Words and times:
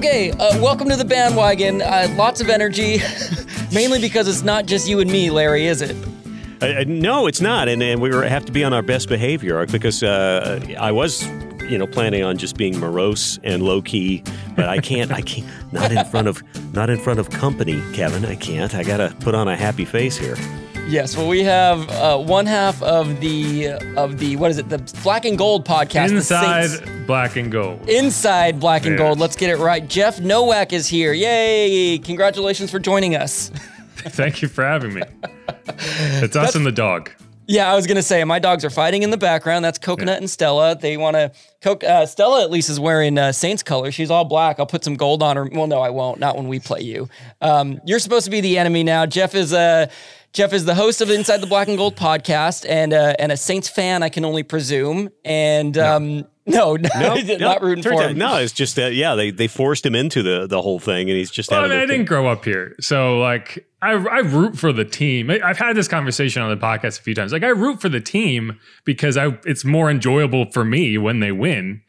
Okay, 0.00 0.30
uh, 0.30 0.58
welcome 0.62 0.88
to 0.88 0.96
the 0.96 1.04
bandwagon. 1.04 1.82
Uh, 1.82 2.08
lots 2.16 2.40
of 2.40 2.48
energy, 2.48 3.00
mainly 3.70 4.00
because 4.00 4.28
it's 4.28 4.40
not 4.40 4.64
just 4.64 4.88
you 4.88 4.98
and 5.00 5.12
me, 5.12 5.28
Larry, 5.28 5.66
is 5.66 5.82
it? 5.82 5.94
Uh, 6.62 6.84
no, 6.86 7.26
it's 7.26 7.42
not, 7.42 7.68
and, 7.68 7.82
and 7.82 8.00
we 8.00 8.08
have 8.08 8.46
to 8.46 8.50
be 8.50 8.64
on 8.64 8.72
our 8.72 8.80
best 8.80 9.10
behavior 9.10 9.66
because 9.66 10.02
uh, 10.02 10.58
I 10.78 10.90
was, 10.90 11.26
you 11.68 11.76
know, 11.76 11.86
planning 11.86 12.22
on 12.22 12.38
just 12.38 12.56
being 12.56 12.80
morose 12.80 13.38
and 13.44 13.62
low 13.62 13.82
key, 13.82 14.24
but 14.56 14.70
I 14.70 14.78
can't. 14.78 15.12
I 15.12 15.20
can't. 15.20 15.46
Not 15.70 15.92
in 15.92 16.02
front 16.06 16.28
of, 16.28 16.42
not 16.72 16.88
in 16.88 16.98
front 16.98 17.20
of 17.20 17.28
company, 17.28 17.82
Kevin. 17.92 18.24
I 18.24 18.36
can't. 18.36 18.74
I 18.74 18.84
gotta 18.84 19.14
put 19.20 19.34
on 19.34 19.48
a 19.48 19.56
happy 19.56 19.84
face 19.84 20.16
here. 20.16 20.36
Yes, 20.88 21.16
well, 21.16 21.28
we 21.28 21.44
have 21.44 21.88
uh, 21.90 22.18
one 22.18 22.46
half 22.46 22.82
of 22.82 23.20
the 23.20 23.68
of 23.96 24.18
the 24.18 24.34
what 24.36 24.50
is 24.50 24.58
it? 24.58 24.68
The 24.68 24.78
Black 25.04 25.24
and 25.24 25.38
Gold 25.38 25.64
podcast. 25.64 26.10
Inside 26.10 27.06
Black 27.06 27.36
and 27.36 27.52
Gold. 27.52 27.88
Inside 27.88 28.58
Black 28.58 28.82
and 28.86 28.92
Yes. 28.92 28.98
Gold. 28.98 29.20
Let's 29.20 29.36
get 29.36 29.50
it 29.50 29.58
right. 29.58 29.86
Jeff 29.86 30.18
Nowak 30.20 30.72
is 30.72 30.88
here. 30.88 31.12
Yay! 31.12 31.98
Congratulations 31.98 32.72
for 32.72 32.80
joining 32.80 33.14
us. 33.14 33.50
Thank 33.98 34.42
you 34.42 34.48
for 34.48 34.64
having 34.64 34.92
me. 34.94 35.02
It's 35.68 36.34
us 36.34 36.56
and 36.56 36.66
the 36.66 36.72
dog. 36.72 37.10
Yeah, 37.46 37.70
I 37.70 37.74
was 37.76 37.86
gonna 37.86 38.02
say 38.02 38.22
my 38.24 38.38
dogs 38.40 38.64
are 38.64 38.70
fighting 38.70 39.02
in 39.04 39.10
the 39.10 39.16
background. 39.16 39.64
That's 39.64 39.78
Coconut 39.78 40.18
and 40.18 40.28
Stella. 40.28 40.76
They 40.76 40.96
want 40.96 41.14
to. 41.14 41.30
Co- 41.62 41.86
uh, 41.86 42.06
Stella 42.06 42.42
at 42.42 42.50
least 42.50 42.68
is 42.68 42.80
wearing 42.80 43.16
uh, 43.16 43.30
Saints 43.30 43.62
color. 43.62 43.92
She's 43.92 44.10
all 44.10 44.24
black. 44.24 44.58
I'll 44.58 44.66
put 44.66 44.82
some 44.82 44.94
gold 44.96 45.22
on 45.22 45.36
her. 45.36 45.44
Well, 45.52 45.66
no, 45.68 45.80
I 45.80 45.90
won't. 45.90 46.18
Not 46.18 46.36
when 46.36 46.48
we 46.48 46.58
play 46.58 46.80
you. 46.80 47.08
Um, 47.40 47.80
you're 47.84 47.98
supposed 48.00 48.24
to 48.24 48.30
be 48.30 48.40
the 48.40 48.58
enemy 48.58 48.82
now. 48.82 49.06
Jeff 49.06 49.34
is 49.36 49.52
Uh, 49.52 49.86
Jeff 50.32 50.52
is 50.52 50.64
the 50.64 50.74
host 50.76 51.00
of 51.00 51.10
Inside 51.10 51.38
the 51.38 51.46
Black 51.46 51.66
and 51.66 51.76
Gold 51.76 51.96
podcast 51.96 52.64
and 52.68 52.92
uh, 52.92 53.14
and 53.18 53.32
a 53.32 53.36
Saints 53.36 53.68
fan, 53.68 54.02
I 54.02 54.08
can 54.08 54.24
only 54.24 54.44
presume. 54.44 55.10
And 55.24 55.76
um, 55.76 56.24
no, 56.46 56.76
no, 56.96 57.14
not 57.38 57.62
rooting 57.62 57.82
turns 57.82 57.96
for 57.96 58.04
out- 58.04 58.10
him. 58.12 58.18
No, 58.18 58.36
it's 58.36 58.52
just 58.52 58.76
that. 58.76 58.94
Yeah, 58.94 59.16
they 59.16 59.30
they 59.32 59.48
forced 59.48 59.84
him 59.84 59.96
into 59.96 60.22
the 60.22 60.46
the 60.46 60.62
whole 60.62 60.78
thing, 60.78 61.08
and 61.10 61.18
he's 61.18 61.32
just 61.32 61.50
Well, 61.50 61.64
I, 61.64 61.68
mean, 61.68 61.78
I 61.78 61.86
didn't 61.86 62.04
grow 62.04 62.28
up 62.28 62.44
here, 62.44 62.76
so 62.80 63.18
like 63.18 63.66
I, 63.82 63.92
I 63.92 64.18
root 64.20 64.56
for 64.56 64.72
the 64.72 64.84
team. 64.84 65.30
I, 65.30 65.40
I've 65.42 65.58
had 65.58 65.74
this 65.74 65.88
conversation 65.88 66.42
on 66.42 66.50
the 66.50 66.56
podcast 66.56 67.00
a 67.00 67.02
few 67.02 67.14
times. 67.14 67.32
Like 67.32 67.42
I 67.42 67.48
root 67.48 67.80
for 67.80 67.88
the 67.88 68.00
team 68.00 68.60
because 68.84 69.16
I 69.16 69.38
it's 69.44 69.64
more 69.64 69.90
enjoyable 69.90 70.48
for 70.52 70.64
me 70.64 70.96
when 70.96 71.18
they 71.18 71.32
win. 71.32 71.82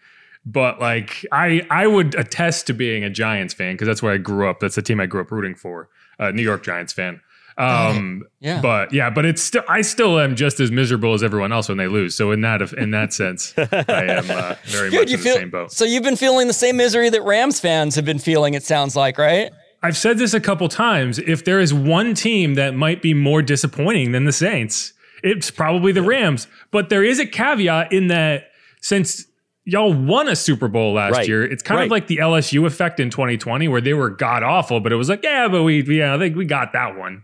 But 0.44 0.80
like 0.80 1.24
I 1.32 1.68
I 1.70 1.86
would 1.86 2.16
attest 2.16 2.66
to 2.68 2.74
being 2.74 3.04
a 3.04 3.10
Giants 3.12 3.54
fan 3.54 3.76
because 3.76 3.88
that's 3.88 4.02
where 4.02 4.14
I 4.14 4.18
grew 4.18 4.50
up. 4.50 4.62
That's 4.62 4.76
the 4.76 4.82
team 4.82 5.00
I 5.00 5.06
grew 5.06 5.22
up 5.22 5.32
rooting 5.32 5.54
for. 5.54 5.90
Uh, 6.20 6.32
New 6.32 6.42
York 6.44 6.64
Giants 6.64 6.92
fan. 6.94 7.22
Um, 7.58 8.24
Yeah. 8.40 8.62
but 8.62 8.94
yeah, 8.94 9.10
but 9.10 9.26
it's 9.26 9.42
still 9.42 9.64
I 9.68 9.82
still 9.82 10.20
am 10.20 10.36
just 10.36 10.60
as 10.60 10.72
miserable 10.72 11.14
as 11.14 11.24
everyone 11.24 11.52
else 11.52 11.70
when 11.70 11.78
they 11.78 11.88
lose. 11.88 12.16
So 12.16 12.32
in 12.32 12.42
that 12.42 12.62
in 12.74 12.92
that 12.92 13.14
sense, 13.14 13.54
I 13.58 13.64
am 14.06 14.30
uh, 14.32 14.56
very 14.66 14.90
much 14.90 15.00
in 15.12 15.18
the 15.18 15.18
feel 15.18 15.36
same 15.36 15.50
boat. 15.50 15.72
so 15.72 15.86
you've 15.86 16.04
been 16.04 16.16
feeling 16.16 16.48
the 16.48 16.54
same 16.54 16.78
misery 16.78 17.10
that 17.10 17.22
Rams 17.24 17.60
fans 17.60 17.96
have 17.96 18.06
been 18.06 18.20
feeling. 18.20 18.54
It 18.54 18.64
sounds 18.64 18.96
like, 18.96 19.18
right? 19.18 19.52
I've 19.84 19.98
said 19.98 20.18
this 20.18 20.34
a 20.34 20.40
couple 20.40 20.68
times. 20.70 21.18
If 21.20 21.44
there 21.44 21.60
is 21.60 21.74
one 21.74 22.14
team 22.14 22.54
that 22.54 22.76
might 22.76 23.02
be 23.02 23.14
more 23.16 23.42
disappointing 23.42 24.12
than 24.12 24.26
the 24.26 24.32
Saints, 24.32 24.94
it's 25.24 25.50
probably 25.50 25.92
the 25.92 26.04
Rams. 26.04 26.48
But 26.72 26.90
there 26.90 27.04
is 27.04 27.20
a 27.20 27.26
caveat 27.26 27.92
in 27.92 28.08
that 28.08 28.52
since 28.82 29.26
y'all 29.72 29.94
won 29.94 30.28
a 30.28 30.36
Super 30.36 30.68
Bowl 30.68 30.94
last 30.94 31.14
Right. 31.14 31.28
year, 31.28 31.44
it's 31.44 31.64
kind 31.64 31.78
Right. 31.80 31.86
of 31.86 31.92
like 31.92 32.08
the 32.08 32.18
LSU 32.18 32.66
effect 32.66 33.00
in 33.00 33.10
2020 33.10 33.68
where 33.68 33.82
they 33.82 33.94
were 33.94 34.10
god 34.10 34.44
awful, 34.44 34.80
but 34.82 34.92
it 34.92 34.98
was 34.98 35.08
like, 35.10 35.24
yeah, 35.24 35.48
but 35.48 35.64
we, 35.64 35.82
yeah, 35.84 36.14
I 36.14 36.20
think 36.20 36.36
we 36.36 36.46
got 36.46 36.74
that 36.74 36.98
one. 36.98 37.24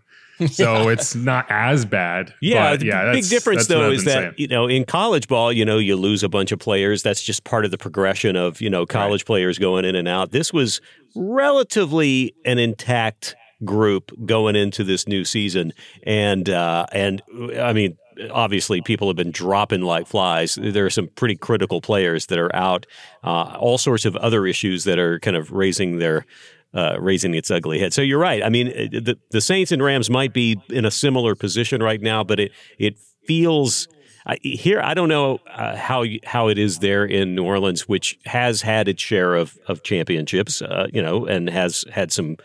So 0.50 0.88
it's 0.94 1.16
not 1.16 1.46
as 1.50 1.84
bad. 1.84 2.34
Yeah, 2.42 2.72
but 2.72 2.80
the 2.82 2.86
yeah. 2.86 3.12
big 3.12 3.28
difference 3.28 3.68
though 3.68 3.90
is 3.92 4.04
that 4.06 4.12
saying. 4.12 4.34
you 4.38 4.48
know 4.48 4.68
in 4.68 4.86
college 4.86 5.28
ball, 5.28 5.52
you 5.52 5.66
know, 5.66 5.78
you 5.80 5.96
lose 5.96 6.22
a 6.24 6.30
bunch 6.30 6.52
of 6.52 6.60
players. 6.60 7.02
That's 7.04 7.24
just 7.24 7.44
part 7.44 7.66
of 7.66 7.72
the 7.72 7.78
progression 7.78 8.36
of 8.36 8.62
you 8.62 8.70
know 8.70 8.86
college 8.86 9.26
players 9.26 9.58
going 9.58 9.84
in 9.84 9.96
and 9.96 10.08
out. 10.08 10.32
This 10.32 10.54
was 10.54 10.80
relatively 11.16 12.34
an 12.46 12.60
intact 12.60 13.36
group 13.66 14.12
going 14.26 14.56
into 14.56 14.84
this 14.84 15.08
new 15.08 15.26
season, 15.26 15.74
and 16.04 16.50
uh, 16.50 16.86
and 16.92 17.22
I 17.60 17.74
mean. 17.74 17.98
Obviously, 18.32 18.82
people 18.82 19.08
have 19.08 19.16
been 19.16 19.32
dropping 19.32 19.82
like 19.82 20.08
flies. 20.08 20.58
There 20.62 20.86
are 20.86 20.90
some 20.90 21.08
pretty 21.08 21.36
critical 21.36 21.82
players 21.82 22.28
that 22.28 22.40
are 22.40 22.56
out. 22.56 22.86
Uh, 23.24 23.56
all 23.60 23.78
sorts 23.78 24.06
of 24.06 24.16
other 24.18 24.46
issues 24.46 24.84
that 24.86 25.00
are 25.00 25.20
kind 25.20 25.36
of 25.36 25.52
raising 25.52 26.00
their 26.00 26.26
uh, 26.74 26.98
raising 27.00 27.34
its 27.34 27.50
ugly 27.50 27.80
head. 27.80 27.94
So 27.94 28.02
you're 28.02 28.20
right. 28.20 28.44
I 28.44 28.50
mean, 28.50 28.68
the, 28.68 29.18
the 29.32 29.42
Saints 29.42 29.72
and 29.72 29.82
Rams 29.82 30.10
might 30.10 30.34
be 30.34 30.60
in 30.70 30.86
a 30.86 30.92
similar 30.92 31.36
position 31.36 31.82
right 31.82 32.02
now, 32.02 32.24
but 32.24 32.40
it 32.40 32.52
it 32.78 32.98
feels 33.26 33.88
I, 34.28 34.38
here. 34.42 34.82
I 34.82 34.94
don't 34.94 35.08
know 35.08 35.40
uh, 35.50 35.78
how 35.78 36.04
how 36.26 36.50
it 36.50 36.58
is 36.58 36.80
there 36.80 37.06
in 37.06 37.34
New 37.34 37.46
Orleans, 37.46 37.88
which 37.88 38.20
has 38.26 38.62
had 38.62 38.88
its 38.90 39.02
share 39.02 39.36
of 39.36 39.58
of 39.68 39.84
championships, 39.84 40.62
uh, 40.62 40.88
you 40.94 41.02
know, 41.02 41.26
and 41.26 41.50
has 41.50 41.86
had 41.92 42.12
some 42.12 42.36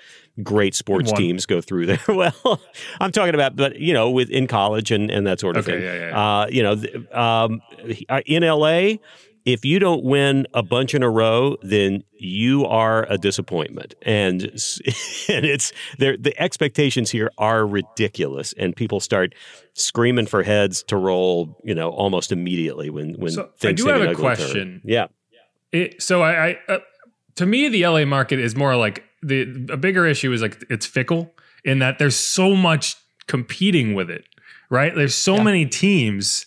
great 0.43 0.75
sports 0.75 1.11
One. 1.11 1.21
teams 1.21 1.47
go 1.47 1.61
through 1.61 1.87
there. 1.87 2.01
well, 2.09 2.61
I'm 3.01 3.13
talking 3.13 3.35
about, 3.35 3.57
but 3.57 3.79
you 3.79 3.93
know, 3.93 4.11
with 4.11 4.31
in 4.31 4.47
college 4.47 4.91
and 4.91 5.11
and 5.11 5.27
that 5.27 5.41
sort 5.41 5.57
of 5.57 5.67
Okay, 5.69 5.79
thing. 5.79 5.83
yeah, 5.83 6.09
yeah, 6.09 6.41
Uh, 6.43 6.47
you 6.49 6.63
know, 6.63 6.77
th- 6.77 7.13
um, 7.13 7.61
in 8.27 8.43
LA. 8.43 8.95
If 9.45 9.65
you 9.65 9.81
don't 9.81 10.05
win 10.05 10.47
a 10.55 10.63
bunch 10.63 10.95
in 10.95 11.03
a 11.03 11.11
row, 11.11 11.57
then 11.63 12.05
you 12.17 12.65
are 12.65 13.11
a 13.11 13.19
disappointment, 13.19 13.97
and 14.03 14.43
and 15.29 15.45
it's 15.45 15.73
there. 15.99 16.17
The 16.17 16.33
expectations 16.41 17.11
here 17.11 17.29
are 17.39 17.67
ridiculous, 17.67 18.53
and 18.57 18.77
people 18.77 19.01
start 19.01 19.35
screaming 19.75 20.27
for 20.27 20.45
heads 20.45 20.85
to 20.85 20.97
roll. 20.97 21.59
You 21.65 21.75
know, 21.75 21.91
almost 21.91 22.31
immediately 22.31 22.89
when 22.89 23.15
when 23.15 23.33
So, 23.33 23.43
I 23.43 23.47
things 23.59 23.81
do 23.81 23.87
take 23.87 23.93
have 23.95 24.03
a 24.03 24.11
ugly 24.11 24.15
turn. 24.15 24.37
question. 24.37 24.81
Yeah, 24.85 25.07
It, 25.73 26.01
so 26.01 26.23
I, 26.23 26.51
I 26.51 26.59
uh, 26.69 26.79
to 27.35 27.45
me, 27.45 27.69
the 27.69 27.85
LA 27.85 28.05
market 28.05 28.39
is 28.39 28.55
more 28.55 28.77
like 28.77 29.03
the 29.23 29.67
a 29.71 29.77
bigger 29.77 30.07
issue 30.07 30.33
is 30.33 30.43
like 30.43 30.63
it's 30.71 30.87
fickle 30.87 31.33
in 31.65 31.79
that 31.81 31.99
there's 31.99 32.17
so 32.17 32.55
much 32.57 32.97
competing 33.29 33.95
with 33.95 34.11
it, 34.11 34.25
right? 34.71 34.95
There's 34.95 35.15
so 35.15 35.39
many 35.43 35.67
teams. 35.67 36.47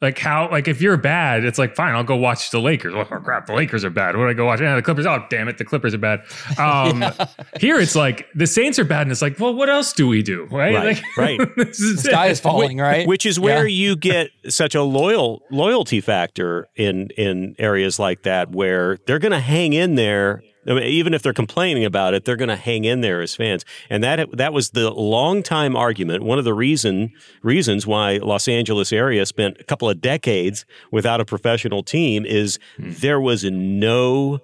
Like 0.00 0.18
how, 0.18 0.50
like 0.50 0.66
if 0.66 0.82
you're 0.82 0.96
bad, 0.96 1.44
it's 1.44 1.60
like 1.60 1.76
fine, 1.76 1.94
I'll 1.94 2.02
go 2.02 2.16
watch 2.16 2.50
the 2.50 2.58
Lakers. 2.60 2.92
Oh 2.92 3.04
crap, 3.04 3.46
the 3.46 3.54
Lakers 3.54 3.84
are 3.84 3.90
bad. 3.90 4.16
What 4.16 4.24
do 4.24 4.30
I 4.30 4.32
go 4.32 4.44
watch? 4.46 4.60
Yeah, 4.60 4.74
the 4.74 4.82
Clippers. 4.82 5.06
Oh 5.06 5.24
damn 5.30 5.46
it, 5.46 5.58
the 5.58 5.64
Clippers 5.64 5.94
are 5.94 5.98
bad. 5.98 6.22
Um, 6.58 7.04
Here 7.60 7.78
it's 7.78 7.94
like 7.94 8.26
the 8.34 8.48
Saints 8.48 8.80
are 8.80 8.84
bad, 8.84 9.02
and 9.02 9.12
it's 9.12 9.22
like, 9.22 9.38
well, 9.38 9.54
what 9.54 9.70
else 9.70 9.92
do 9.92 10.08
we 10.08 10.20
do? 10.24 10.48
Right, 10.50 10.74
Right, 10.74 10.96
Like, 11.16 11.16
right. 11.16 11.40
is 11.68 12.02
The 12.02 12.10
sky 12.10 12.26
it. 12.26 12.32
is 12.32 12.40
falling, 12.40 12.78
right? 12.78 13.06
which 13.06 13.24
is 13.24 13.38
where 13.38 13.64
Yeah. 13.64 13.90
you 13.90 13.96
get 14.10 14.30
such 14.48 14.74
a 14.74 14.82
loyal 14.82 15.42
loyalty 15.52 16.00
factor 16.00 16.66
in 16.74 17.10
in 17.16 17.54
areas 17.60 18.00
like 18.00 18.24
that 18.24 18.50
where 18.50 18.98
they're 19.06 19.20
going 19.20 19.30
to 19.30 19.38
hang 19.38 19.72
in 19.72 19.94
there 19.94 20.42
I 20.66 20.74
mean, 20.74 20.82
even 20.84 21.14
if 21.14 21.22
they're 21.22 21.32
complaining 21.32 21.84
about 21.84 22.14
it, 22.14 22.24
they're 22.24 22.36
going 22.36 22.48
to 22.48 22.56
hang 22.56 22.84
in 22.84 23.00
there 23.00 23.20
as 23.20 23.34
fans. 23.34 23.64
And 23.90 24.02
that 24.04 24.36
that 24.36 24.52
was 24.52 24.70
the 24.70 24.90
long 24.90 25.42
time 25.42 25.76
argument. 25.76 26.22
One 26.22 26.38
of 26.38 26.44
the 26.44 26.54
reason 26.54 27.12
reasons 27.42 27.86
why 27.86 28.18
Los 28.18 28.46
Angeles 28.48 28.92
area 28.92 29.26
spent 29.26 29.56
a 29.60 29.64
couple 29.64 29.88
of 29.88 30.00
decades 30.00 30.64
without 30.90 31.20
a 31.20 31.24
professional 31.24 31.82
team 31.82 32.24
is 32.24 32.58
hmm. 32.76 32.92
there 32.92 33.20
was 33.20 33.44
no 33.44 34.40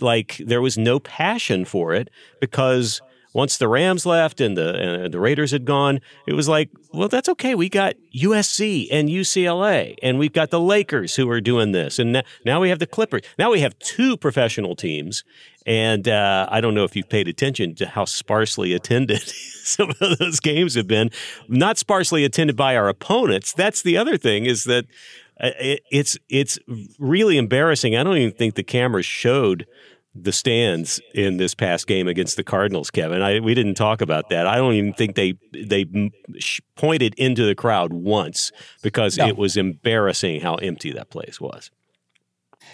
like 0.00 0.38
there 0.44 0.60
was 0.60 0.76
no 0.76 0.98
passion 0.98 1.64
for 1.64 1.94
it 1.94 2.10
because 2.40 3.00
once 3.36 3.58
the 3.58 3.68
Rams 3.68 4.06
left 4.06 4.40
and 4.40 4.56
the 4.56 4.74
and 4.74 5.12
the 5.12 5.20
Raiders 5.20 5.50
had 5.50 5.66
gone, 5.66 6.00
it 6.26 6.32
was 6.32 6.48
like, 6.48 6.70
well, 6.94 7.06
that's 7.06 7.28
okay. 7.28 7.54
We 7.54 7.68
got 7.68 7.94
USC 8.16 8.88
and 8.90 9.10
UCLA, 9.10 9.94
and 10.02 10.18
we've 10.18 10.32
got 10.32 10.48
the 10.48 10.58
Lakers 10.58 11.16
who 11.16 11.28
are 11.28 11.42
doing 11.42 11.72
this, 11.72 11.98
and 11.98 12.22
now 12.46 12.62
we 12.62 12.70
have 12.70 12.78
the 12.78 12.86
Clippers. 12.86 13.20
Now 13.38 13.50
we 13.50 13.60
have 13.60 13.78
two 13.78 14.16
professional 14.16 14.74
teams, 14.74 15.22
and 15.66 16.08
uh, 16.08 16.48
I 16.50 16.62
don't 16.62 16.72
know 16.72 16.84
if 16.84 16.96
you've 16.96 17.10
paid 17.10 17.28
attention 17.28 17.74
to 17.74 17.86
how 17.86 18.06
sparsely 18.06 18.72
attended 18.72 19.20
some 19.28 19.90
of 20.00 20.18
those 20.18 20.40
games 20.40 20.74
have 20.74 20.86
been. 20.86 21.10
Not 21.46 21.76
sparsely 21.76 22.24
attended 22.24 22.56
by 22.56 22.74
our 22.74 22.88
opponents. 22.88 23.52
That's 23.52 23.82
the 23.82 23.98
other 23.98 24.16
thing 24.16 24.46
is 24.46 24.64
that 24.64 24.86
uh, 25.38 25.50
it's 25.90 26.16
it's 26.30 26.58
really 26.98 27.36
embarrassing. 27.36 27.96
I 27.96 28.02
don't 28.02 28.16
even 28.16 28.34
think 28.34 28.54
the 28.54 28.62
cameras 28.62 29.04
showed 29.04 29.66
the 30.22 30.32
stands 30.32 31.00
in 31.14 31.36
this 31.36 31.54
past 31.54 31.86
game 31.86 32.08
against 32.08 32.36
the 32.36 32.44
Cardinals, 32.44 32.90
Kevin. 32.90 33.22
I, 33.22 33.40
we 33.40 33.54
didn't 33.54 33.74
talk 33.74 34.00
about 34.00 34.30
that. 34.30 34.46
I 34.46 34.56
don't 34.56 34.74
even 34.74 34.92
think 34.92 35.14
they 35.14 35.34
they 35.52 35.86
pointed 36.76 37.14
into 37.16 37.44
the 37.44 37.54
crowd 37.54 37.92
once 37.92 38.52
because 38.82 39.18
no. 39.18 39.26
it 39.26 39.36
was 39.36 39.56
embarrassing 39.56 40.40
how 40.40 40.56
empty 40.56 40.92
that 40.92 41.10
place 41.10 41.40
was. 41.40 41.70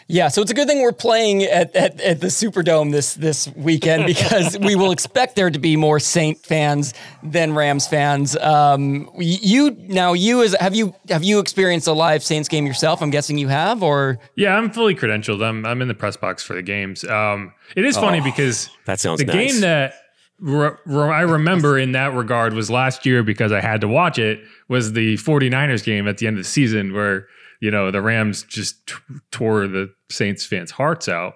Yeah, 0.08 0.28
so 0.28 0.42
it's 0.42 0.50
a 0.50 0.54
good 0.54 0.68
thing 0.68 0.82
we're 0.82 0.92
playing 0.92 1.44
at, 1.44 1.74
at, 1.74 2.00
at, 2.00 2.20
the 2.20 2.26
Superdome 2.26 2.92
this 2.92 3.14
this 3.14 3.48
weekend 3.56 4.06
because 4.06 4.58
we 4.60 4.76
will 4.76 4.90
expect 4.90 5.36
there 5.36 5.50
to 5.50 5.58
be 5.58 5.76
more 5.76 5.98
Saint 6.00 6.38
fans 6.38 6.92
than 7.22 7.54
Rams 7.54 7.86
fans. 7.86 8.36
Um, 8.36 9.08
you 9.16 9.70
now 9.70 10.12
you 10.12 10.42
as 10.42 10.54
have 10.60 10.74
you 10.74 10.94
have 11.08 11.22
you 11.22 11.38
experienced 11.38 11.86
a 11.86 11.92
live 11.92 12.22
Saints 12.22 12.48
game 12.48 12.66
yourself? 12.66 13.00
I'm 13.00 13.10
guessing 13.10 13.38
you 13.38 13.48
have, 13.48 13.82
or 13.82 14.18
yeah, 14.36 14.56
I'm 14.56 14.70
fully 14.70 14.94
credentialed. 14.94 15.42
I'm 15.42 15.64
I'm 15.64 15.80
in 15.80 15.88
the 15.88 15.94
press 15.94 16.16
box 16.16 16.42
for 16.42 16.54
the 16.54 16.62
games. 16.62 17.04
Um, 17.04 17.54
it 17.76 17.84
is 17.84 17.96
funny 17.96 18.20
oh, 18.20 18.24
because 18.24 18.68
that 18.86 19.00
sounds 19.00 19.20
the 19.20 19.26
nice. 19.26 19.52
game 19.52 19.60
that 19.62 19.94
re- 20.42 20.76
re- 20.84 21.14
I 21.14 21.22
remember 21.22 21.78
in 21.78 21.92
that 21.92 22.12
regard 22.12 22.52
was 22.52 22.70
last 22.70 23.06
year 23.06 23.22
because 23.22 23.52
I 23.52 23.60
had 23.60 23.80
to 23.80 23.88
watch 23.88 24.18
it 24.18 24.40
was 24.68 24.92
the 24.92 25.14
49ers 25.16 25.84
game 25.84 26.06
at 26.08 26.18
the 26.18 26.26
end 26.26 26.36
of 26.36 26.44
the 26.44 26.48
season 26.48 26.92
where 26.92 27.28
you 27.62 27.70
know, 27.70 27.92
the 27.92 28.02
Rams 28.02 28.42
just 28.42 28.88
t- 28.88 28.94
tore 29.30 29.68
the 29.68 29.94
Saints 30.10 30.44
fans' 30.44 30.72
hearts 30.72 31.08
out. 31.08 31.34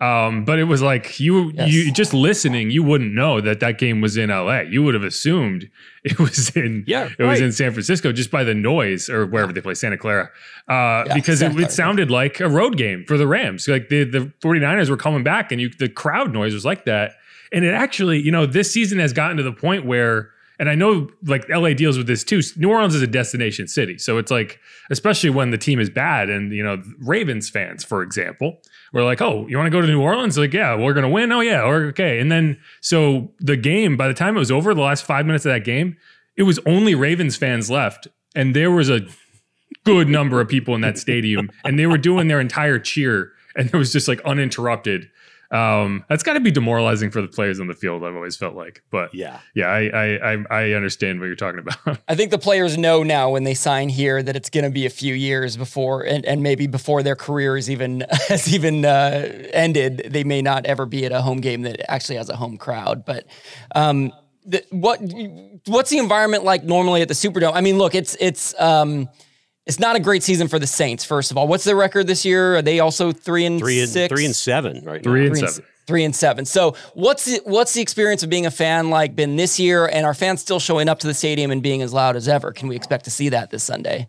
Um, 0.00 0.44
but 0.44 0.58
it 0.58 0.64
was 0.64 0.82
like 0.82 1.20
you, 1.20 1.52
yes. 1.52 1.72
you 1.72 1.92
just 1.92 2.12
listening, 2.12 2.70
you 2.70 2.82
wouldn't 2.82 3.14
know 3.14 3.40
that 3.40 3.60
that 3.60 3.78
game 3.78 4.00
was 4.00 4.16
in 4.16 4.28
LA. 4.30 4.60
You 4.60 4.82
would 4.82 4.94
have 4.94 5.04
assumed 5.04 5.70
it 6.04 6.18
was 6.18 6.50
in, 6.56 6.82
yeah, 6.88 7.04
it 7.06 7.20
right. 7.20 7.30
was 7.30 7.40
in 7.40 7.52
San 7.52 7.72
Francisco 7.72 8.10
just 8.10 8.30
by 8.30 8.42
the 8.42 8.54
noise 8.54 9.08
or 9.08 9.24
wherever 9.26 9.52
they 9.52 9.60
play, 9.60 9.74
Santa 9.74 9.96
Clara, 9.96 10.30
uh, 10.68 11.04
yeah, 11.06 11.14
because 11.14 11.38
Santa 11.38 11.60
it, 11.60 11.64
it, 11.66 11.72
sounded 11.72 12.10
like 12.10 12.40
a 12.40 12.48
road 12.48 12.76
game 12.76 13.04
for 13.06 13.16
the 13.16 13.28
Rams. 13.28 13.68
Like 13.68 13.88
the, 13.88 14.02
the 14.02 14.32
49ers 14.40 14.90
were 14.90 14.96
coming 14.96 15.22
back 15.22 15.52
and 15.52 15.60
you, 15.60 15.70
the 15.78 15.88
crowd 15.88 16.32
noise 16.32 16.54
was 16.54 16.64
like 16.64 16.86
that. 16.86 17.12
And 17.52 17.64
it 17.64 17.72
actually, 17.72 18.20
you 18.20 18.32
know, 18.32 18.46
this 18.46 18.72
season 18.72 18.98
has 18.98 19.12
gotten 19.12 19.36
to 19.36 19.44
the 19.44 19.52
point 19.52 19.86
where 19.86 20.30
and 20.58 20.68
I 20.68 20.74
know 20.74 21.08
like 21.24 21.48
LA 21.48 21.72
deals 21.72 21.96
with 21.96 22.06
this 22.06 22.24
too. 22.24 22.40
New 22.56 22.70
Orleans 22.70 22.94
is 22.94 23.02
a 23.02 23.06
destination 23.06 23.68
city. 23.68 23.96
So 23.98 24.18
it's 24.18 24.30
like, 24.30 24.58
especially 24.90 25.30
when 25.30 25.50
the 25.50 25.58
team 25.58 25.78
is 25.78 25.88
bad 25.88 26.28
and, 26.30 26.52
you 26.52 26.64
know, 26.64 26.82
Ravens 26.98 27.48
fans, 27.48 27.84
for 27.84 28.02
example, 28.02 28.60
we're 28.92 29.04
like, 29.04 29.22
oh, 29.22 29.46
you 29.48 29.56
want 29.56 29.66
to 29.66 29.70
go 29.70 29.80
to 29.80 29.86
New 29.86 30.00
Orleans? 30.00 30.36
Like, 30.36 30.52
yeah, 30.52 30.74
we're 30.74 30.94
going 30.94 31.04
to 31.04 31.10
win. 31.10 31.30
Oh, 31.30 31.40
yeah. 31.40 31.62
Or, 31.62 31.84
okay. 31.86 32.18
And 32.18 32.32
then, 32.32 32.58
so 32.80 33.30
the 33.38 33.56
game, 33.56 33.96
by 33.96 34.08
the 34.08 34.14
time 34.14 34.36
it 34.36 34.40
was 34.40 34.50
over, 34.50 34.74
the 34.74 34.80
last 34.80 35.04
five 35.04 35.26
minutes 35.26 35.44
of 35.46 35.52
that 35.52 35.64
game, 35.64 35.96
it 36.36 36.42
was 36.42 36.58
only 36.66 36.94
Ravens 36.94 37.36
fans 37.36 37.70
left. 37.70 38.08
And 38.34 38.54
there 38.54 38.70
was 38.70 38.90
a 38.90 39.06
good 39.84 40.08
number 40.08 40.40
of 40.40 40.48
people 40.48 40.74
in 40.74 40.80
that 40.80 40.98
stadium 40.98 41.50
and 41.64 41.78
they 41.78 41.86
were 41.86 41.98
doing 41.98 42.28
their 42.28 42.40
entire 42.40 42.78
cheer 42.78 43.32
and 43.56 43.68
it 43.68 43.74
was 43.74 43.92
just 43.92 44.08
like 44.08 44.20
uninterrupted 44.24 45.08
um, 45.50 46.04
that's 46.08 46.22
got 46.22 46.34
to 46.34 46.40
be 46.40 46.50
demoralizing 46.50 47.10
for 47.10 47.22
the 47.22 47.28
players 47.28 47.58
on 47.58 47.68
the 47.68 47.74
field. 47.74 48.04
I've 48.04 48.14
always 48.14 48.36
felt 48.36 48.54
like, 48.54 48.82
but 48.90 49.14
yeah, 49.14 49.40
yeah, 49.54 49.68
I, 49.68 50.34
I 50.34 50.44
I 50.50 50.72
understand 50.72 51.20
what 51.20 51.26
you're 51.26 51.36
talking 51.36 51.60
about. 51.60 51.98
I 52.08 52.14
think 52.14 52.30
the 52.30 52.38
players 52.38 52.76
know 52.76 53.02
now 53.02 53.30
when 53.30 53.44
they 53.44 53.54
sign 53.54 53.88
here 53.88 54.22
that 54.22 54.36
it's 54.36 54.50
going 54.50 54.64
to 54.64 54.70
be 54.70 54.84
a 54.84 54.90
few 54.90 55.14
years 55.14 55.56
before, 55.56 56.02
and, 56.02 56.24
and 56.26 56.42
maybe 56.42 56.66
before 56.66 57.02
their 57.02 57.16
career 57.16 57.56
is 57.56 57.70
even 57.70 58.04
has 58.28 58.52
even 58.52 58.84
uh, 58.84 59.26
ended, 59.54 60.08
they 60.10 60.22
may 60.22 60.42
not 60.42 60.66
ever 60.66 60.84
be 60.84 61.06
at 61.06 61.12
a 61.12 61.22
home 61.22 61.40
game 61.40 61.62
that 61.62 61.80
actually 61.90 62.16
has 62.16 62.28
a 62.28 62.36
home 62.36 62.58
crowd. 62.58 63.06
But 63.06 63.26
um, 63.74 64.12
the, 64.44 64.62
what 64.70 65.00
what's 65.64 65.88
the 65.88 65.98
environment 65.98 66.44
like 66.44 66.62
normally 66.64 67.00
at 67.00 67.08
the 67.08 67.14
Superdome? 67.14 67.52
I 67.54 67.62
mean, 67.62 67.78
look, 67.78 67.94
it's 67.94 68.16
it's. 68.20 68.58
Um, 68.60 69.08
it's 69.68 69.78
not 69.78 69.96
a 69.96 70.00
great 70.00 70.22
season 70.22 70.48
for 70.48 70.58
the 70.58 70.66
Saints. 70.66 71.04
First 71.04 71.30
of 71.30 71.36
all, 71.36 71.46
what's 71.46 71.64
their 71.64 71.76
record 71.76 72.06
this 72.06 72.24
year? 72.24 72.56
Are 72.56 72.62
they 72.62 72.80
also 72.80 73.12
three 73.12 73.44
and 73.44 73.60
three 73.60 73.80
and 73.80 73.88
six? 73.88 74.12
three 74.12 74.24
and 74.24 74.34
seven 74.34 74.82
right 74.82 75.02
three 75.02 75.20
now. 75.20 75.26
And 75.26 75.36
three 75.36 75.46
seven. 75.46 75.64
And, 75.64 75.86
three 75.86 76.04
and 76.04 76.16
seven. 76.16 76.44
So 76.46 76.74
what's 76.94 77.26
the, 77.26 77.40
what's 77.44 77.74
the 77.74 77.82
experience 77.82 78.22
of 78.22 78.30
being 78.30 78.46
a 78.46 78.50
fan 78.50 78.88
like 78.88 79.14
been 79.14 79.36
this 79.36 79.60
year? 79.60 79.86
And 79.86 80.06
are 80.06 80.14
fans 80.14 80.40
still 80.40 80.58
showing 80.58 80.88
up 80.88 80.98
to 81.00 81.06
the 81.06 81.14
stadium 81.14 81.50
and 81.50 81.62
being 81.62 81.82
as 81.82 81.92
loud 81.92 82.16
as 82.16 82.28
ever? 82.28 82.50
Can 82.52 82.68
we 82.68 82.76
expect 82.76 83.04
to 83.04 83.10
see 83.10 83.28
that 83.28 83.50
this 83.50 83.62
Sunday? 83.62 84.08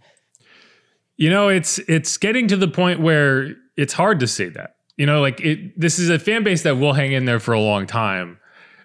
You 1.18 1.30
know, 1.30 1.50
it's 1.50 1.78
it's 1.80 2.18
getting 2.18 2.48
to 2.48 2.56
the 2.56 2.70
point 2.70 3.02
where 3.02 3.54
it's 3.76 3.94
hard 3.94 4.22
to 4.22 4.28
say 4.28 4.48
that. 4.50 4.78
You 4.96 5.06
know, 5.06 5.20
like 5.20 5.42
it. 5.42 5.78
This 5.78 6.00
is 6.00 6.10
a 6.10 6.18
fan 6.18 6.46
base 6.46 6.64
that 6.64 6.78
will 6.78 6.94
hang 6.94 7.12
in 7.12 7.26
there 7.26 7.42
for 7.42 7.54
a 7.54 7.60
long 7.60 7.86
time, 7.86 8.40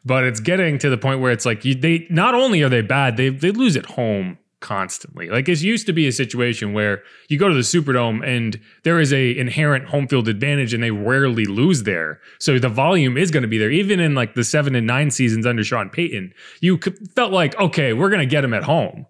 but 0.04 0.24
it's 0.24 0.40
getting 0.40 0.78
to 0.78 0.90
the 0.90 0.98
point 0.98 1.20
where 1.20 1.30
it's 1.30 1.46
like 1.46 1.64
you, 1.64 1.76
they 1.76 2.08
not 2.10 2.34
only 2.34 2.62
are 2.62 2.68
they 2.68 2.82
bad, 2.82 3.16
they 3.16 3.28
they 3.28 3.52
lose 3.52 3.76
at 3.76 3.86
home 3.86 4.38
constantly. 4.64 5.28
Like 5.28 5.49
it 5.49 5.61
used 5.61 5.87
to 5.87 5.93
be 5.93 6.08
a 6.08 6.12
situation 6.12 6.72
where 6.72 7.02
you 7.28 7.38
go 7.38 7.49
to 7.49 7.55
the 7.55 7.61
Superdome 7.61 8.26
and 8.26 8.58
there 8.82 8.99
is 8.99 9.12
a 9.12 9.37
inherent 9.37 9.84
home 9.84 10.08
field 10.08 10.26
advantage 10.26 10.72
and 10.72 10.82
they 10.82 10.90
rarely 10.90 11.44
lose 11.44 11.82
there. 11.82 12.19
So 12.40 12.58
the 12.58 12.70
volume 12.70 13.19
is 13.19 13.31
going 13.31 13.43
to 13.43 13.49
be 13.49 13.58
there. 13.58 13.70
Even 13.70 14.00
in 14.00 14.14
like 14.14 14.34
the 14.34 14.43
7 14.43 14.75
and 14.75 14.87
9 14.87 15.11
seasons 15.11 15.46
under 15.46 15.62
Sean 15.62 15.90
Payton, 15.90 16.32
you 16.61 16.81
felt 17.14 17.31
like, 17.31 17.55
okay, 17.61 17.93
we're 17.93 18.08
going 18.08 18.26
to 18.26 18.26
get 18.26 18.40
them 18.40 18.55
at 18.55 18.64
home. 18.64 19.06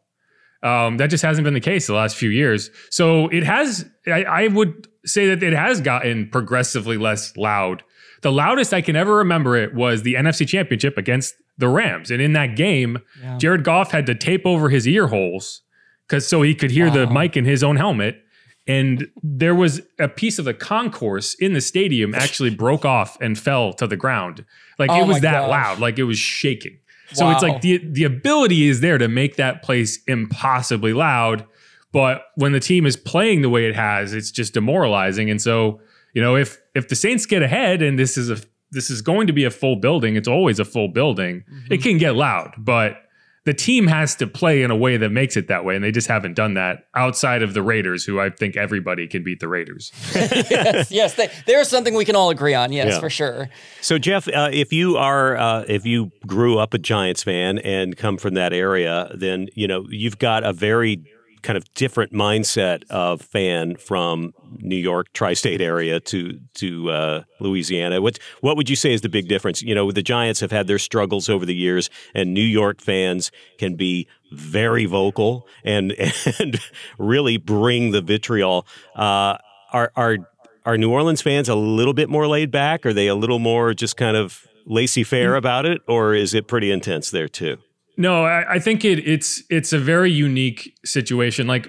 Um, 0.65 0.97
that 0.97 1.07
just 1.07 1.23
hasn't 1.23 1.45
been 1.45 1.55
the 1.55 1.61
case 1.61 1.87
the 1.87 1.95
last 1.95 2.17
few 2.17 2.31
years. 2.31 2.71
So 2.91 3.29
it 3.29 3.45
has 3.45 3.89
I, 4.07 4.25
I 4.25 4.49
would 4.49 4.89
say 5.07 5.29
that 5.29 5.43
it 5.43 5.53
has 5.53 5.81
gotten 5.81 6.29
progressively 6.31 6.97
less 6.97 7.37
loud. 7.37 7.85
The 8.23 8.33
loudest 8.33 8.73
I 8.73 8.81
can 8.81 8.97
ever 8.97 9.17
remember 9.17 9.57
it 9.57 9.75
was 9.75 10.03
the 10.03 10.15
NFC 10.15 10.49
Championship 10.49 10.97
against 10.97 11.35
the 11.59 11.69
Rams. 11.69 12.11
And 12.11 12.21
in 12.21 12.33
that 12.33 12.57
game, 12.57 12.99
yeah. 13.23 13.39
Jared 13.39 13.65
Goff 13.65 13.93
had 13.93 14.07
to 14.07 14.15
tape 14.15 14.45
over 14.45 14.69
his 14.69 14.87
ear 14.87 15.09
holes 15.09 15.63
because 16.09 16.27
so 16.27 16.43
he 16.43 16.55
could 16.55 16.71
hear 16.71 16.89
wow. 16.89 16.95
the 16.95 17.07
mic 17.07 17.37
in 17.37 17.45
his 17.45 17.63
own 17.63 17.77
helmet. 17.77 18.21
And 18.67 19.09
there 19.23 19.55
was 19.55 19.83
a 19.99 20.09
piece 20.09 20.39
of 20.39 20.47
the 20.47 20.55
concourse 20.55 21.35
in 21.35 21.53
the 21.53 21.61
stadium 21.61 22.15
actually 22.15 22.51
broke 22.51 22.85
off 22.85 23.21
and 23.21 23.39
fell 23.39 23.75
to 23.75 23.87
the 23.87 23.97
ground. 23.97 24.45
Like 24.79 24.91
oh 24.91 25.03
it 25.03 25.07
was 25.07 25.21
that 25.21 25.43
gosh. 25.43 25.51
loud, 25.51 25.79
like 25.81 25.99
it 25.99 26.05
was 26.05 26.19
shaking. 26.19 26.79
So 27.13 27.27
wow. 27.27 27.33
it's 27.33 27.43
like 27.43 27.61
the 27.61 27.79
the 27.79 28.05
ability 28.05 28.69
is 28.69 28.81
there 28.81 28.97
to 28.97 29.09
make 29.09 29.37
that 29.37 29.63
place 29.63 30.03
impossibly 30.05 30.95
loud, 30.95 31.45
but 31.93 32.25
when 32.37 32.53
the 32.53 32.61
team 32.61 32.87
is 32.87 32.97
playing 32.97 33.43
the 33.43 33.51
way 33.51 33.67
it 33.67 33.77
has, 33.77 34.15
it's 34.15 34.31
just 34.31 34.55
demoralizing. 34.55 35.31
And 35.31 35.41
so, 35.41 35.81
you 36.15 36.23
know, 36.23 36.35
if 36.35 36.59
if 36.75 36.89
the 36.89 36.97
Saints 36.97 37.27
get 37.27 37.43
ahead 37.43 37.83
and 37.83 37.99
this 37.99 38.17
is 38.17 38.31
a 38.31 38.39
this 38.75 38.91
is 38.91 39.01
going 39.01 39.27
to 39.27 39.33
be 39.33 39.45
a 39.45 39.51
full 39.51 39.77
building. 39.77 40.17
It's 40.17 40.29
always 40.29 40.59
a 40.59 40.65
full 40.65 40.89
building. 40.89 41.45
Mm-hmm. 41.51 41.73
It 41.73 41.83
can 41.83 41.99
get 41.99 42.15
loud, 42.15 42.53
but 42.59 42.99
the 43.45 43.53
team 43.53 43.87
has 43.87 44.17
to 44.17 44.27
play 44.27 44.63
in 44.63 44.71
a 44.71 44.77
way 44.77 44.97
that 44.97 45.11
makes 45.11 45.37
it 45.37 45.49
that 45.49 45.65
way, 45.67 45.77
and 45.77 45.85
they 45.85 45.93
just 45.93 46.09
haven't 46.09 46.35
done 46.35 46.55
that 46.55 46.87
outside 46.95 47.43
of 47.43 47.53
the 47.53 47.63
Raiders, 47.63 48.03
who 48.05 48.19
I 48.19 48.31
think 48.31 48.57
everybody 48.57 49.07
can 49.07 49.23
beat 49.23 49.41
the 49.41 49.49
Raiders. 49.49 49.93
yes, 50.15 50.91
yes, 50.91 51.15
they, 51.15 51.31
there's 51.47 51.69
something 51.69 51.95
we 51.95 52.07
can 52.07 52.17
all 52.17 52.31
agree 52.31 52.55
on. 52.55 52.73
Yes, 52.73 52.93
yeah. 52.93 53.01
for 53.01 53.11
sure. 53.11 53.51
So, 53.83 53.99
Jeff, 53.99 54.29
uh, 54.29 54.49
if 54.51 54.73
you 54.73 54.97
are, 54.97 55.37
uh, 55.37 55.65
if 55.69 55.85
you 55.85 56.11
grew 56.27 56.59
up 56.59 56.73
a 56.73 56.79
Giants 56.79 57.23
fan 57.23 57.59
and 57.59 57.97
come 57.97 58.17
from 58.17 58.33
that 58.35 58.55
area, 58.55 59.11
then 59.15 59.49
you 59.55 59.69
know 59.69 59.85
you've 59.91 60.19
got 60.19 60.43
a 60.43 60.55
very 60.55 61.05
kind 61.45 61.57
of 61.59 61.73
different 61.75 62.13
mindset 62.13 62.83
of 62.91 63.21
fan 63.21 63.77
from 63.77 64.35
New 64.59 64.77
York 64.77 65.13
tri-state 65.13 65.61
area 65.61 66.01
to 66.01 66.41
to 66.55 66.91
uh, 66.91 67.23
Louisiana. 67.39 68.01
What 68.01 68.19
what 68.41 68.57
would 68.57 68.69
you 68.69 68.75
say 68.75 68.93
is 68.93 69.03
the 69.03 69.09
big 69.09 69.29
difference? 69.29 69.63
You 69.63 69.75
know, 69.75 69.93
the 69.93 70.03
Giants 70.03 70.41
have 70.41 70.51
had 70.51 70.67
their 70.67 70.79
struggles 70.79 71.29
over 71.29 71.47
the 71.47 71.55
years, 71.55 71.91
and 72.15 72.35
New 72.35 72.41
York 72.41 72.81
fans 72.81 73.31
can 73.59 73.77
be 73.77 74.09
very 74.33 74.87
vocal 74.87 75.47
and 75.63 75.93
and 76.41 76.59
really 76.99 77.37
bring 77.37 77.93
the 77.93 78.01
vitriol. 78.01 78.67
Uh, 78.97 79.37
are 79.73 79.93
are 79.95 80.17
are 80.65 80.79
New 80.79 80.91
Orleans 80.91 81.21
fans 81.21 81.49
a 81.49 81.55
little 81.55 81.95
bit 81.95 82.09
more 82.09 82.27
laid 82.27 82.51
back? 82.51 82.87
Are 82.87 82.95
they 82.95 83.07
a 83.07 83.15
little 83.15 83.39
more 83.39 83.75
just 83.75 83.97
kind 83.97 84.17
of 84.17 84.47
laissez 84.65 85.05
faire 85.05 85.35
mm. 85.35 85.39
about 85.39 85.67
it, 85.67 85.83
or 85.87 86.15
is 86.15 86.33
it 86.33 86.49
pretty 86.49 86.73
intense 86.73 87.11
there 87.11 87.29
too? 87.29 87.59
No, 87.97 88.25
I, 88.25 88.55
I 88.55 88.59
think 88.59 88.85
it, 88.85 89.07
it's 89.07 89.43
it's 89.51 89.73
a 89.73 89.79
very 89.79 90.11
unique 90.11 90.77
situation. 90.85 91.47
Like 91.47 91.69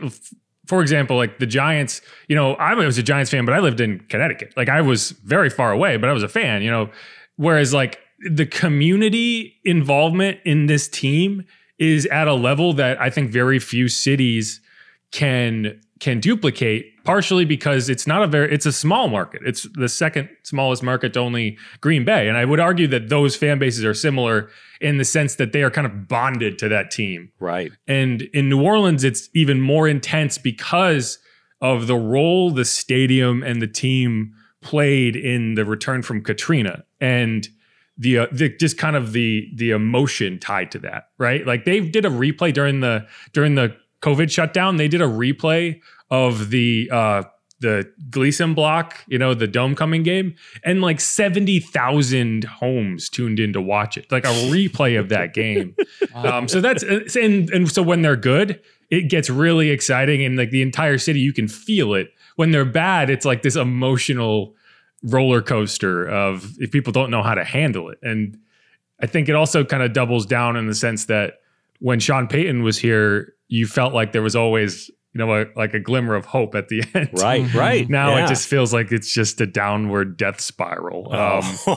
for 0.65 0.81
example, 0.81 1.17
like 1.17 1.39
the 1.39 1.45
Giants, 1.45 2.01
you 2.27 2.35
know, 2.35 2.53
I 2.55 2.73
was 2.73 2.97
a 2.97 3.03
Giants 3.03 3.29
fan, 3.31 3.45
but 3.45 3.53
I 3.53 3.59
lived 3.59 3.79
in 3.79 3.99
Connecticut. 4.09 4.53
Like 4.57 4.69
I 4.69 4.81
was 4.81 5.11
very 5.11 5.49
far 5.49 5.71
away, 5.71 5.97
but 5.97 6.09
I 6.09 6.13
was 6.13 6.23
a 6.23 6.27
fan, 6.27 6.61
you 6.61 6.71
know. 6.71 6.89
Whereas 7.35 7.73
like 7.73 7.99
the 8.31 8.45
community 8.45 9.55
involvement 9.63 10.39
in 10.45 10.65
this 10.65 10.87
team 10.87 11.45
is 11.77 12.05
at 12.07 12.27
a 12.27 12.33
level 12.33 12.73
that 12.73 12.99
I 12.99 13.09
think 13.09 13.31
very 13.31 13.59
few 13.59 13.87
cities 13.87 14.61
can 15.11 15.79
can 15.99 16.19
duplicate 16.19 16.94
partially 17.05 17.45
because 17.45 17.87
it's 17.87 18.05
not 18.05 18.23
a 18.23 18.27
very 18.27 18.51
it's 18.51 18.65
a 18.65 18.71
small 18.71 19.07
market. 19.07 19.41
It's 19.45 19.67
the 19.73 19.87
second 19.87 20.27
smallest 20.43 20.83
market 20.83 21.13
to 21.13 21.19
only 21.19 21.57
green 21.79 22.03
bay. 22.03 22.27
And 22.27 22.37
i 22.37 22.43
would 22.43 22.59
argue 22.59 22.87
that 22.87 23.09
those 23.09 23.35
fan 23.35 23.59
bases 23.59 23.85
are 23.85 23.93
similar 23.93 24.49
in 24.81 24.97
the 24.97 25.05
sense 25.05 25.35
that 25.35 25.53
they 25.53 25.63
are 25.63 25.71
kind 25.71 25.87
of 25.87 26.07
bonded 26.07 26.59
to 26.59 26.67
that 26.69 26.91
team. 26.91 27.31
Right. 27.39 27.71
and 27.87 28.23
in 28.33 28.49
new 28.49 28.61
orleans 28.61 29.03
it's 29.03 29.29
even 29.33 29.61
more 29.61 29.87
intense 29.87 30.37
because 30.37 31.19
of 31.61 31.87
the 31.87 31.95
role 31.95 32.51
the 32.51 32.65
stadium 32.65 33.43
and 33.43 33.61
the 33.61 33.67
team 33.67 34.33
played 34.61 35.15
in 35.15 35.53
the 35.53 35.63
return 35.63 36.01
from 36.01 36.21
katrina 36.23 36.83
and 36.99 37.47
the, 37.97 38.17
uh, 38.19 38.27
the 38.31 38.49
just 38.49 38.77
kind 38.77 38.95
of 38.95 39.13
the 39.13 39.49
the 39.55 39.69
emotion 39.71 40.39
tied 40.39 40.71
to 40.71 40.79
that 40.79 41.09
right? 41.17 41.45
Like 41.47 41.65
they 41.65 41.79
did 41.79 42.05
a 42.05 42.09
replay 42.09 42.53
during 42.53 42.81
the 42.81 43.07
during 43.31 43.55
the 43.55 43.75
covid 44.01 44.29
shutdown. 44.29 44.77
They 44.77 44.87
did 44.87 45.01
a 45.01 45.05
replay 45.07 45.81
of 46.09 46.49
the 46.49 46.89
uh 46.91 47.23
the 47.61 47.89
Gleason 48.09 48.53
block, 48.53 48.95
you 49.07 49.17
know, 49.17 49.33
the 49.33 49.47
dome 49.47 49.75
coming 49.75 50.03
game, 50.03 50.35
and 50.63 50.81
like 50.81 50.99
70,000 50.99 52.43
homes 52.43 53.09
tuned 53.09 53.39
in 53.39 53.53
to 53.53 53.61
watch 53.61 53.97
it. 53.97 54.11
Like 54.11 54.25
a 54.25 54.33
replay 54.51 54.99
of 54.99 55.09
that 55.09 55.33
game. 55.33 55.75
Um, 56.13 56.47
so 56.47 56.61
that's 56.61 56.81
and 56.81 57.49
and 57.49 57.69
so 57.69 57.83
when 57.83 58.01
they're 58.01 58.15
good, 58.15 58.61
it 58.89 59.09
gets 59.09 59.29
really 59.29 59.69
exciting 59.69 60.23
and 60.23 60.37
like 60.37 60.49
the 60.49 60.61
entire 60.61 60.97
city 60.97 61.19
you 61.19 61.33
can 61.33 61.49
feel 61.49 61.93
it. 61.93 62.09
When 62.37 62.51
they're 62.51 62.63
bad, 62.63 63.09
it's 63.09 63.25
like 63.25 63.41
this 63.41 63.57
emotional 63.57 64.55
roller 65.03 65.41
coaster 65.41 66.07
of 66.07 66.53
if 66.59 66.71
people 66.71 66.93
don't 66.93 67.11
know 67.11 67.21
how 67.21 67.33
to 67.33 67.43
handle 67.43 67.89
it. 67.89 67.99
And 68.01 68.37
I 69.01 69.07
think 69.07 69.27
it 69.27 69.35
also 69.35 69.65
kind 69.65 69.83
of 69.83 69.93
doubles 69.93 70.25
down 70.25 70.55
in 70.55 70.67
the 70.67 70.75
sense 70.75 71.05
that 71.05 71.41
when 71.79 71.99
Sean 71.99 72.27
Payton 72.27 72.63
was 72.63 72.77
here, 72.77 73.33
you 73.47 73.67
felt 73.67 73.93
like 73.93 74.13
there 74.13 74.21
was 74.21 74.35
always, 74.35 74.89
you 75.15 75.19
know, 75.25 75.33
a, 75.33 75.45
like 75.55 75.73
a 75.73 75.79
glimmer 75.79 76.13
of 76.13 76.25
hope 76.25 76.55
at 76.55 76.67
the 76.67 76.83
end. 76.93 77.09
Right, 77.13 77.51
right. 77.53 77.89
Now 77.89 78.17
Yeah. 78.17 78.25
it 78.25 78.27
just 78.27 78.49
feels 78.49 78.73
like 78.73 78.91
it's 78.91 79.09
just 79.13 79.39
a 79.39 79.45
downward 79.45 80.17
death 80.17 80.41
spiral. 80.41 81.09
Um, 81.13 81.41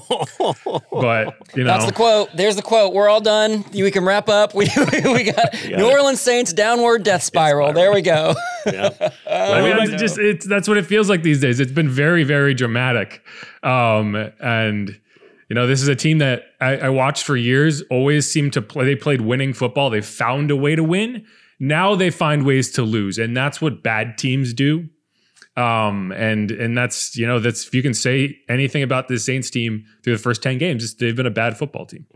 but 0.90 1.36
you 1.54 1.62
know, 1.64 1.70
That's 1.70 1.86
the 1.86 1.92
quote. 1.92 2.30
There's 2.34 2.56
the 2.56 2.62
quote. 2.62 2.92
We're 2.94 3.08
all 3.08 3.20
done. 3.20 3.64
We 3.72 3.90
can 3.90 4.04
wrap 4.04 4.28
up. 4.28 4.54
We, 4.58 4.66
we 5.04 5.30
got 5.30 5.54
New 5.68 5.88
Orleans 5.88 6.20
Saints 6.20 6.52
downward 6.52 7.04
death 7.04 7.22
spiral. 7.22 7.72
There 7.72 7.92
we 7.92 8.02
go. 8.02 8.34
yeah. 8.66 8.90
I 9.30 9.60
mean, 9.62 9.76
it's 9.88 10.00
just 10.02 10.18
it's 10.18 10.44
that's 10.44 10.66
what 10.66 10.76
it 10.76 10.84
feels 10.86 11.08
like 11.08 11.22
these 11.22 11.40
days. 11.40 11.60
It's 11.60 11.70
been 11.70 11.88
very, 11.88 12.24
very 12.24 12.54
dramatic, 12.54 13.22
um, 13.62 14.16
and 14.40 14.98
you 15.48 15.54
know, 15.54 15.66
this 15.68 15.80
is 15.80 15.86
a 15.86 15.94
team 15.94 16.18
that 16.18 16.42
I, 16.60 16.76
I 16.78 16.88
watched 16.88 17.22
for 17.24 17.36
years. 17.36 17.82
Always 17.82 18.28
seemed 18.30 18.52
to 18.54 18.62
play. 18.62 18.84
They 18.84 18.96
played 18.96 19.20
winning 19.20 19.52
football. 19.52 19.90
They 19.90 20.00
found 20.00 20.50
a 20.50 20.56
way 20.56 20.74
to 20.74 20.82
win. 20.82 21.24
Now 21.60 21.94
they 21.94 22.10
find 22.10 22.44
ways 22.44 22.70
to 22.72 22.82
lose, 22.82 23.18
and 23.18 23.36
that's 23.36 23.60
what 23.60 23.82
bad 23.82 24.18
teams 24.18 24.52
do. 24.52 24.88
Um, 25.56 26.12
and 26.12 26.52
and 26.52 26.78
that's 26.78 27.16
you 27.16 27.26
know 27.26 27.40
that's 27.40 27.66
if 27.66 27.74
you 27.74 27.82
can 27.82 27.94
say 27.94 28.38
anything 28.48 28.84
about 28.84 29.08
this 29.08 29.24
Saints 29.24 29.50
team 29.50 29.84
through 30.04 30.16
the 30.16 30.22
first 30.22 30.42
ten 30.42 30.58
games, 30.58 30.94
they've 30.94 31.16
been 31.16 31.26
a 31.26 31.30
bad 31.30 31.58
football 31.58 31.84
team. 31.84 32.06